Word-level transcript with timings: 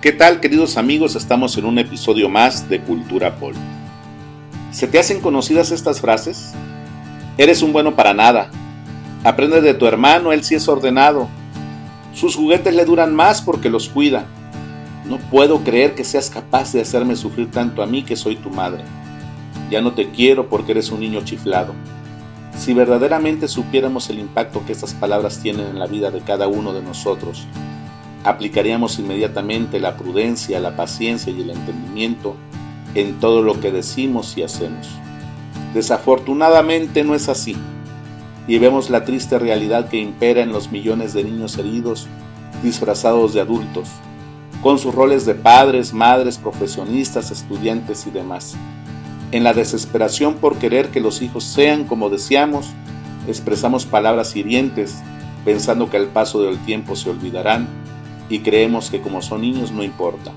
¿Qué 0.00 0.12
tal 0.12 0.38
queridos 0.38 0.76
amigos? 0.76 1.16
Estamos 1.16 1.56
en 1.58 1.64
un 1.64 1.76
episodio 1.76 2.28
más 2.28 2.68
de 2.68 2.80
Cultura 2.80 3.34
Pol. 3.34 3.54
¿Se 4.70 4.86
te 4.86 5.00
hacen 5.00 5.20
conocidas 5.20 5.72
estas 5.72 6.00
frases? 6.00 6.52
Eres 7.36 7.62
un 7.62 7.72
bueno 7.72 7.96
para 7.96 8.14
nada. 8.14 8.48
Aprende 9.24 9.60
de 9.60 9.74
tu 9.74 9.86
hermano, 9.86 10.32
él 10.32 10.44
sí 10.44 10.54
es 10.54 10.68
ordenado. 10.68 11.26
Sus 12.14 12.36
juguetes 12.36 12.76
le 12.76 12.84
duran 12.84 13.12
más 13.12 13.42
porque 13.42 13.70
los 13.70 13.88
cuida. 13.88 14.26
No 15.04 15.18
puedo 15.18 15.64
creer 15.64 15.96
que 15.96 16.04
seas 16.04 16.30
capaz 16.30 16.72
de 16.72 16.80
hacerme 16.80 17.16
sufrir 17.16 17.50
tanto 17.50 17.82
a 17.82 17.86
mí 17.86 18.04
que 18.04 18.14
soy 18.14 18.36
tu 18.36 18.50
madre. 18.50 18.84
Ya 19.68 19.80
no 19.80 19.94
te 19.94 20.10
quiero 20.10 20.48
porque 20.48 20.70
eres 20.70 20.92
un 20.92 21.00
niño 21.00 21.22
chiflado. 21.24 21.74
Si 22.56 22.72
verdaderamente 22.72 23.48
supiéramos 23.48 24.08
el 24.10 24.20
impacto 24.20 24.64
que 24.64 24.70
estas 24.70 24.94
palabras 24.94 25.40
tienen 25.42 25.66
en 25.66 25.80
la 25.80 25.88
vida 25.88 26.12
de 26.12 26.20
cada 26.20 26.46
uno 26.46 26.72
de 26.72 26.82
nosotros, 26.82 27.48
aplicaríamos 28.28 28.98
inmediatamente 28.98 29.80
la 29.80 29.96
prudencia, 29.96 30.60
la 30.60 30.76
paciencia 30.76 31.32
y 31.32 31.40
el 31.40 31.50
entendimiento 31.50 32.36
en 32.94 33.18
todo 33.20 33.42
lo 33.42 33.58
que 33.60 33.72
decimos 33.72 34.36
y 34.36 34.42
hacemos. 34.42 34.88
Desafortunadamente 35.72 37.04
no 37.04 37.14
es 37.14 37.28
así, 37.28 37.56
y 38.46 38.58
vemos 38.58 38.90
la 38.90 39.04
triste 39.04 39.38
realidad 39.38 39.88
que 39.88 39.98
impera 39.98 40.42
en 40.42 40.52
los 40.52 40.70
millones 40.70 41.12
de 41.14 41.24
niños 41.24 41.56
heridos 41.58 42.06
disfrazados 42.62 43.34
de 43.34 43.40
adultos, 43.40 43.88
con 44.62 44.78
sus 44.78 44.94
roles 44.94 45.24
de 45.24 45.34
padres, 45.34 45.92
madres, 45.92 46.38
profesionistas, 46.38 47.30
estudiantes 47.30 48.06
y 48.06 48.10
demás. 48.10 48.56
En 49.32 49.44
la 49.44 49.52
desesperación 49.52 50.34
por 50.34 50.56
querer 50.56 50.90
que 50.90 51.00
los 51.00 51.22
hijos 51.22 51.44
sean 51.44 51.84
como 51.84 52.10
deseamos, 52.10 52.70
expresamos 53.26 53.86
palabras 53.86 54.34
hirientes, 54.34 54.96
pensando 55.44 55.88
que 55.88 55.98
al 55.98 56.08
paso 56.08 56.42
del 56.42 56.58
tiempo 56.58 56.96
se 56.96 57.10
olvidarán 57.10 57.87
y 58.28 58.40
creemos 58.40 58.90
que 58.90 59.00
como 59.00 59.22
son 59.22 59.42
niños 59.42 59.72
no 59.72 59.82
importa. 59.82 60.32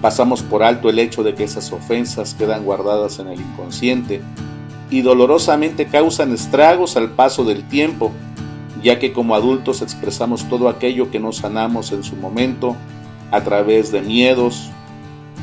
Pasamos 0.00 0.42
por 0.42 0.62
alto 0.62 0.90
el 0.90 0.98
hecho 0.98 1.22
de 1.22 1.34
que 1.34 1.44
esas 1.44 1.72
ofensas 1.72 2.34
quedan 2.34 2.64
guardadas 2.64 3.18
en 3.18 3.28
el 3.28 3.40
inconsciente 3.40 4.20
y 4.90 5.00
dolorosamente 5.00 5.86
causan 5.86 6.32
estragos 6.32 6.96
al 6.96 7.10
paso 7.10 7.44
del 7.44 7.66
tiempo, 7.68 8.12
ya 8.82 8.98
que 8.98 9.12
como 9.12 9.34
adultos 9.34 9.80
expresamos 9.80 10.48
todo 10.48 10.68
aquello 10.68 11.10
que 11.10 11.20
no 11.20 11.32
sanamos 11.32 11.92
en 11.92 12.02
su 12.02 12.16
momento 12.16 12.76
a 13.30 13.42
través 13.42 13.92
de 13.92 14.02
miedos, 14.02 14.70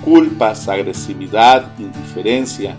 culpas, 0.04 0.67
agresividad, 0.67 1.72
indiferencia 1.80 2.76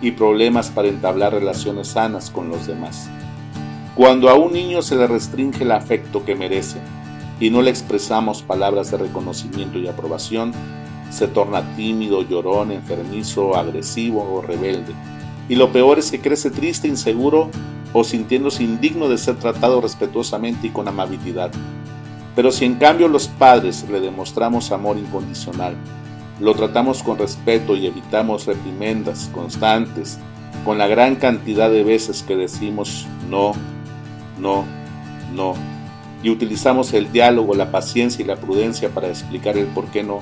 y 0.00 0.12
problemas 0.12 0.70
para 0.70 0.88
entablar 0.88 1.32
relaciones 1.32 1.88
sanas 1.88 2.30
con 2.30 2.48
los 2.48 2.66
demás. 2.66 3.10
Cuando 3.94 4.28
a 4.28 4.34
un 4.34 4.52
niño 4.52 4.82
se 4.82 4.96
le 4.96 5.06
restringe 5.06 5.64
el 5.64 5.72
afecto 5.72 6.24
que 6.24 6.36
merece, 6.36 6.78
y 7.40 7.50
no 7.50 7.62
le 7.62 7.70
expresamos 7.70 8.42
palabras 8.42 8.90
de 8.90 8.98
reconocimiento 8.98 9.78
y 9.78 9.88
aprobación, 9.88 10.52
se 11.10 11.28
torna 11.28 11.62
tímido, 11.76 12.22
llorón, 12.22 12.72
enfermizo, 12.72 13.56
agresivo 13.56 14.22
o 14.22 14.42
rebelde. 14.42 14.92
Y 15.48 15.54
lo 15.54 15.72
peor 15.72 15.98
es 15.98 16.10
que 16.10 16.20
crece 16.20 16.50
triste, 16.50 16.88
inseguro 16.88 17.50
o 17.92 18.04
sintiéndose 18.04 18.62
indigno 18.62 19.08
de 19.08 19.16
ser 19.16 19.36
tratado 19.36 19.80
respetuosamente 19.80 20.66
y 20.66 20.70
con 20.70 20.88
amabilidad. 20.88 21.50
Pero 22.36 22.52
si 22.52 22.64
en 22.64 22.74
cambio 22.74 23.08
los 23.08 23.28
padres 23.28 23.84
le 23.90 24.00
demostramos 24.00 24.70
amor 24.70 24.98
incondicional, 24.98 25.74
lo 26.40 26.54
tratamos 26.54 27.02
con 27.02 27.18
respeto 27.18 27.74
y 27.74 27.86
evitamos 27.86 28.46
reprimendas 28.46 29.30
constantes, 29.32 30.18
con 30.64 30.78
la 30.78 30.86
gran 30.86 31.16
cantidad 31.16 31.70
de 31.70 31.82
veces 31.82 32.22
que 32.22 32.36
decimos 32.36 33.06
no, 33.28 33.52
no, 34.38 34.64
no, 35.34 35.54
y 36.22 36.30
utilizamos 36.30 36.92
el 36.92 37.12
diálogo, 37.12 37.54
la 37.54 37.70
paciencia 37.70 38.24
y 38.24 38.26
la 38.26 38.36
prudencia 38.36 38.90
para 38.90 39.08
explicar 39.08 39.56
el 39.56 39.66
por 39.66 39.86
qué 39.86 40.02
no, 40.02 40.20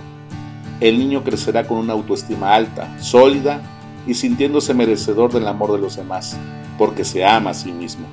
el 0.81 0.99
niño 0.99 1.25
crecerá 1.25 1.67
con 1.67 1.79
una 1.79 1.95
autoestima 1.95 2.55
alta, 2.55 3.01
sólida 3.01 3.61
y 4.07 4.15
sintiéndose 4.15 4.75
merecedor 4.75 5.33
del 5.33 5.49
amor 5.49 5.73
de 5.73 5.79
los 5.79 5.97
demás, 5.97 6.37
porque 6.77 7.05
se 7.05 7.25
ama 7.25 7.51
a 7.51 7.55
sí 7.55 7.73
mismo. 7.73 8.07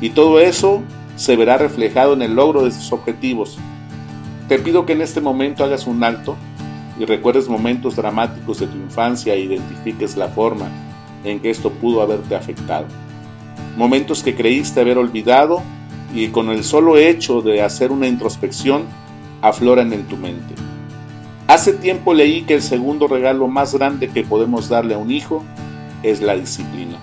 Y 0.00 0.10
todo 0.10 0.40
eso 0.40 0.82
se 1.16 1.36
verá 1.36 1.58
reflejado 1.58 2.14
en 2.14 2.22
el 2.22 2.34
logro 2.34 2.64
de 2.64 2.72
sus 2.72 2.92
objetivos. 2.92 3.58
Te 4.48 4.58
pido 4.58 4.84
que 4.84 4.94
en 4.94 5.02
este 5.02 5.20
momento 5.20 5.62
hagas 5.62 5.86
un 5.86 6.02
alto 6.02 6.36
y 6.98 7.04
recuerdes 7.04 7.48
momentos 7.48 7.96
dramáticos 7.96 8.58
de 8.58 8.66
tu 8.66 8.76
infancia 8.76 9.34
e 9.34 9.40
identifiques 9.40 10.16
la 10.16 10.28
forma 10.28 10.68
en 11.24 11.40
que 11.40 11.50
esto 11.50 11.70
pudo 11.70 12.02
haberte 12.02 12.34
afectado. 12.34 12.86
Momentos 13.76 14.22
que 14.22 14.34
creíste 14.34 14.80
haber 14.80 14.98
olvidado 14.98 15.62
y 16.14 16.28
con 16.28 16.50
el 16.50 16.64
solo 16.64 16.98
hecho 16.98 17.40
de 17.40 17.62
hacer 17.62 17.90
una 17.90 18.06
introspección 18.06 18.84
afloran 19.40 19.92
en 19.92 20.04
tu 20.04 20.16
mente. 20.16 20.54
Hace 21.48 21.72
tiempo 21.72 22.14
leí 22.14 22.42
que 22.42 22.54
el 22.54 22.62
segundo 22.62 23.08
regalo 23.08 23.48
más 23.48 23.74
grande 23.74 24.08
que 24.08 24.22
podemos 24.22 24.68
darle 24.68 24.94
a 24.94 24.98
un 24.98 25.10
hijo 25.10 25.44
es 26.02 26.20
la 26.20 26.34
disciplina, 26.34 26.98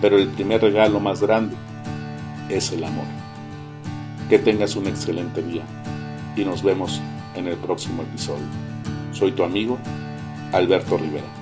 pero 0.00 0.18
el 0.18 0.28
primer 0.28 0.60
regalo 0.60 1.00
más 1.00 1.20
grande 1.20 1.54
es 2.48 2.72
el 2.72 2.84
amor. 2.84 3.06
Que 4.28 4.38
tengas 4.38 4.76
un 4.76 4.86
excelente 4.86 5.42
día 5.42 5.62
y 6.36 6.44
nos 6.44 6.62
vemos 6.62 7.00
en 7.34 7.46
el 7.46 7.56
próximo 7.56 8.02
episodio. 8.02 8.44
Soy 9.12 9.32
tu 9.32 9.44
amigo 9.44 9.78
Alberto 10.52 10.96
Rivera. 10.96 11.39